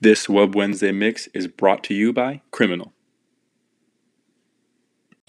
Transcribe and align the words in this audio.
This 0.00 0.28
Wub 0.28 0.54
Wednesday 0.54 0.92
mix 0.92 1.26
is 1.34 1.48
brought 1.48 1.82
to 1.84 1.92
you 1.94 2.12
by 2.12 2.40
Criminal. 2.52 2.92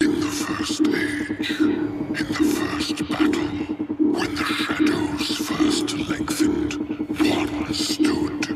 In 0.00 0.20
the 0.20 0.26
first 0.28 0.82
age, 0.82 1.50
in 1.58 2.14
the 2.14 2.44
first 2.54 3.08
battle, 3.08 3.48
when 3.98 4.32
the 4.36 4.44
shadows 4.44 5.38
first 5.38 5.92
lengthened, 6.08 6.74
one 7.18 7.74
stood. 7.74 8.46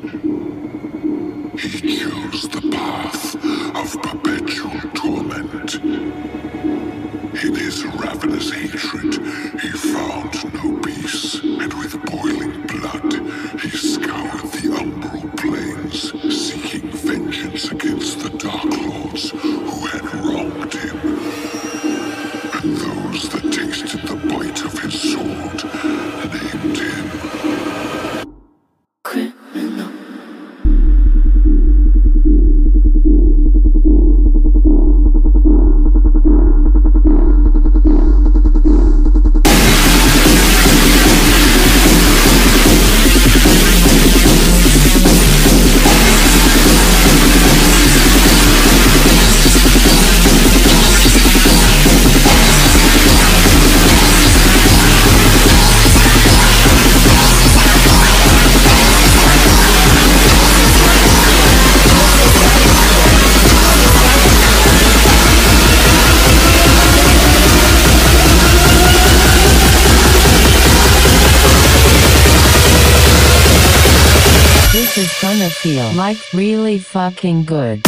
He 1.58 1.98
chose 1.98 2.48
the 2.48 2.62
path 2.70 3.34
of 3.74 4.00
perpetual 4.00 4.80
torment. 4.94 5.74
In 7.42 7.54
his 7.56 7.84
ravenous 7.86 8.52
hatred, 8.52 9.13
fucking 76.94 77.42
good. 77.44 77.82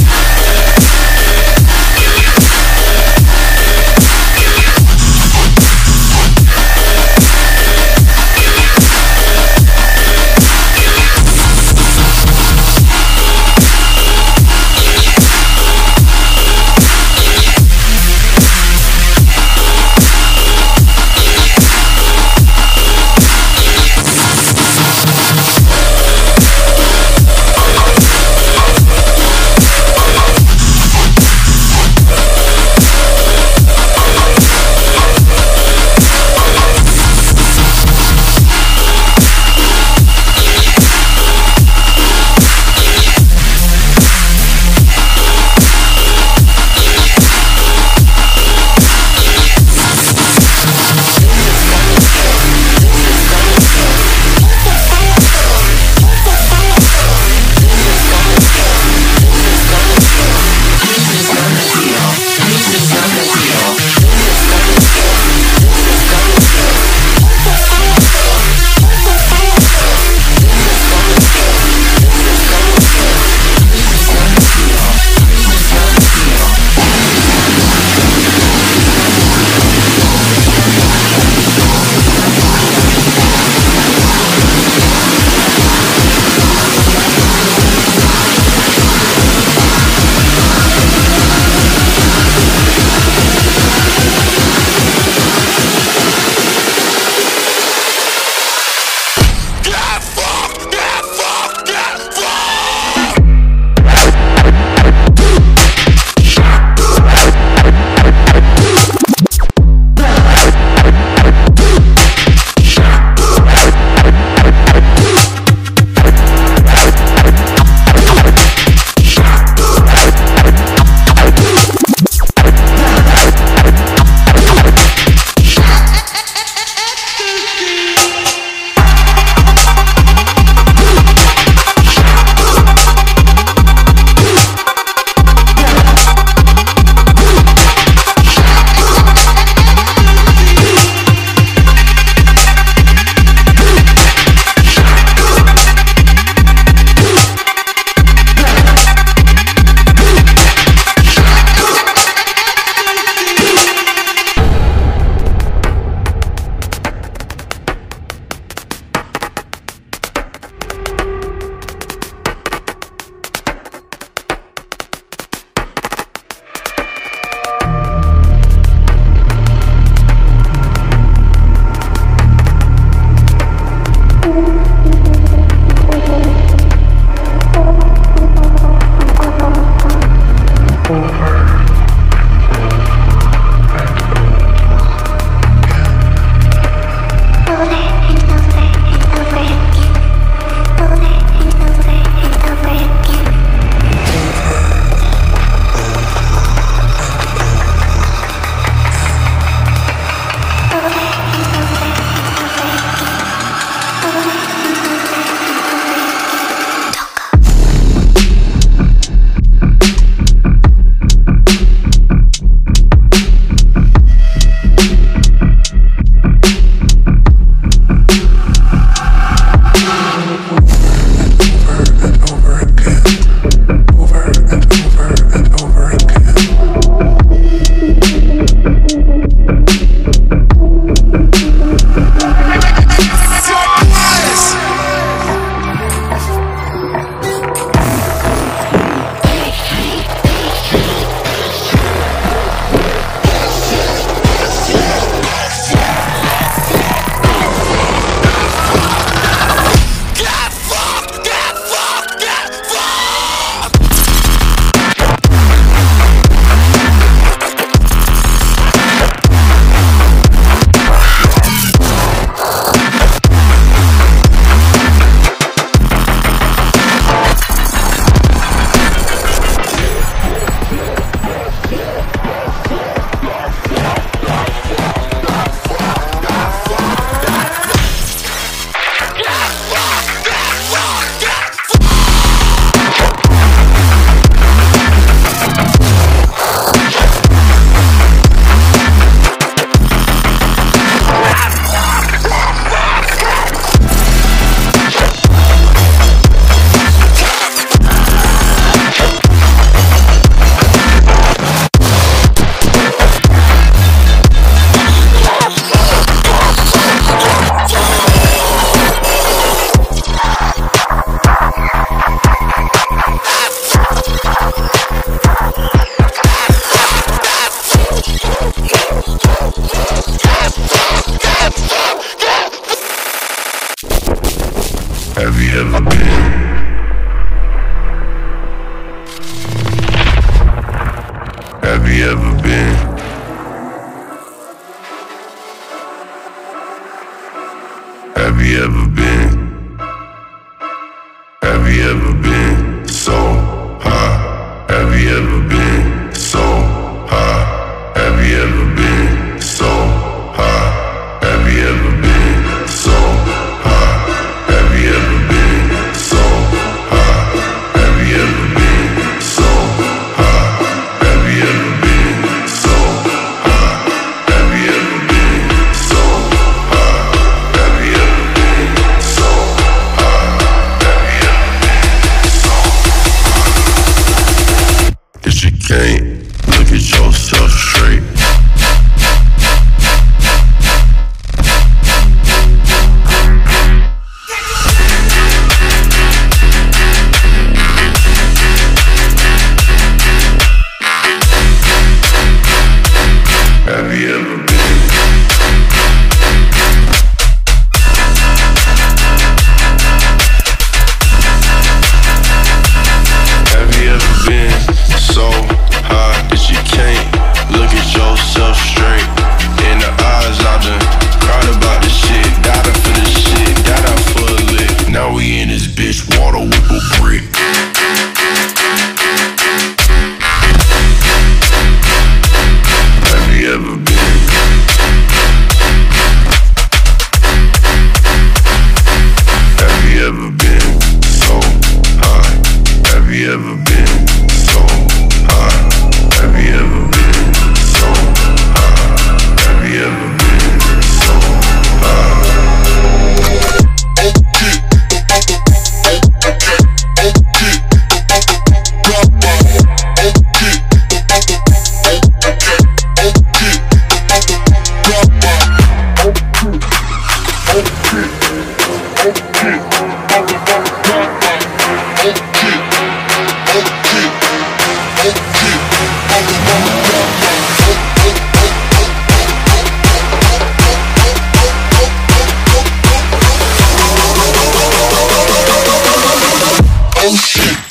Bitch 415.76 416.19
water 416.19 416.40
with 416.40 416.70
a 416.70 416.81
brick. 416.99 417.35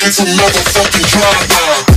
It's 0.07 0.19
a 0.19 0.23
motherfucking 0.23 1.07
drive-by. 1.09 1.94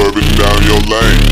Swerving 0.00 0.34
down 0.34 0.62
your 0.62 0.80
lane. 0.80 1.29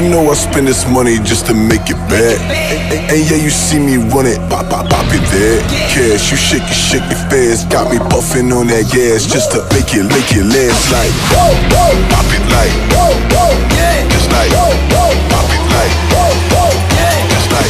You 0.00 0.08
know 0.08 0.30
I 0.30 0.34
spend 0.34 0.66
this 0.66 0.88
money 0.88 1.18
just 1.18 1.44
to 1.48 1.54
make 1.54 1.92
it 1.92 2.00
back. 2.08 2.40
And 3.12 3.20
yeah, 3.20 3.36
you 3.36 3.50
see 3.50 3.78
me 3.78 3.98
run 3.98 4.24
it, 4.24 4.40
pop, 4.48 4.70
pop, 4.70 4.88
pop 4.88 5.04
it 5.12 5.20
there. 5.28 5.60
Cash, 5.92 6.30
you 6.32 6.38
shake 6.40 6.64
it, 6.64 6.72
shake 6.72 7.04
it 7.04 7.20
fast. 7.28 7.68
Got 7.68 7.92
me 7.92 7.98
puffing 8.08 8.50
on 8.50 8.68
that 8.72 8.88
gas 8.88 9.28
just 9.28 9.52
to 9.52 9.60
make 9.76 9.92
it, 9.92 10.08
make 10.08 10.32
it 10.32 10.48
last 10.48 10.88
like. 10.88 11.12
Pop 12.08 12.24
it 12.32 12.40
like. 12.48 12.72
Just 14.08 14.32
like. 14.32 14.48
Pop 14.56 15.52
it 15.52 15.68
like. 15.68 15.92
Just 17.28 17.52
like. 17.52 17.68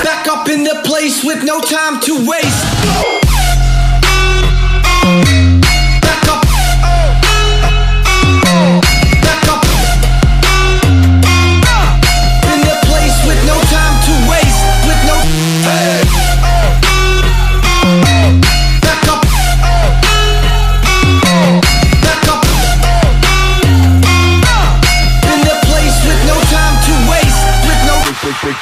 Back 0.00 0.24
up 0.24 0.48
in 0.48 0.64
the 0.64 0.80
place 0.88 1.20
with 1.22 1.44
no 1.44 1.60
time 1.60 2.00
to 2.08 2.16
waste. 2.24 2.31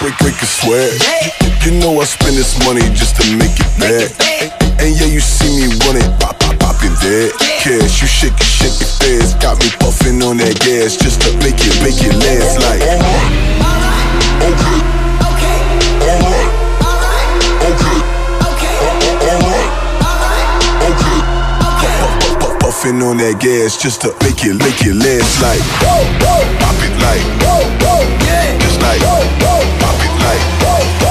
Break, 0.00 0.16
break, 0.18 0.36
a 0.40 0.46
sweat. 0.48 0.96
You 1.64 1.76
know 1.78 2.00
I 2.00 2.04
spend 2.04 2.36
this 2.36 2.56
money 2.64 2.80
just 2.96 3.20
to 3.20 3.24
make 3.36 3.52
it 3.60 3.70
back. 3.76 4.08
And 4.80 4.96
yeah, 4.96 5.06
you 5.12 5.20
see 5.20 5.52
me 5.60 5.68
run 5.84 5.96
it, 6.00 6.08
pop, 6.18 6.40
pop, 6.40 6.58
pop 6.58 6.76
it 6.80 6.94
there. 7.04 7.28
Cash, 7.60 8.00
you 8.00 8.08
shake 8.08 8.32
it, 8.32 8.42
shake 8.48 8.80
it 8.80 8.88
fast. 8.96 9.40
Got 9.40 9.60
me 9.60 9.68
puffing 9.78 10.22
on 10.24 10.38
that 10.40 10.56
gas 10.64 10.96
just 10.96 11.20
to 11.22 11.36
make 11.44 11.60
it, 11.60 11.76
make 11.84 12.00
it 12.00 12.16
last 12.16 12.56
like. 12.64 12.80
Okay, 14.40 14.80
Okay. 15.20 15.60
alright, 16.08 16.50
okay, 17.68 17.98
Okay. 18.48 18.76
alright, 19.28 19.70
okay. 20.88 21.18
Okay. 21.76 22.00
Puff, 22.00 22.40
puff, 22.40 22.54
puffing 22.60 23.02
on 23.04 23.18
that 23.18 23.36
gas 23.38 23.76
just 23.76 24.00
to 24.00 24.08
make 24.24 24.40
it, 24.48 24.56
make 24.56 24.80
it 24.80 24.96
last 24.96 25.42
like. 25.44 25.60
Pop 26.56 26.80
it 26.80 26.94
like. 27.04 27.20
Just 28.64 28.80
like. 28.80 29.49
Pop 30.30 30.38
it 30.38 31.02
like. 31.02 31.09